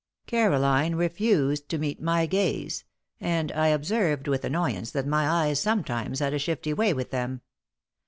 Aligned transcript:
Caroline 0.25 0.95
refused 0.95 1.69
to 1.69 1.77
meet 1.77 2.01
my 2.01 2.25
gaze, 2.25 2.85
and 3.19 3.51
I 3.51 3.67
observed 3.67 4.27
with 4.27 4.43
annoyance 4.43 4.89
that 4.89 5.05
my 5.05 5.29
eyes 5.29 5.59
sometimes 5.59 6.17
had 6.21 6.33
a 6.33 6.39
shifty 6.39 6.73
way 6.73 6.91
with 6.91 7.11
them. 7.11 7.41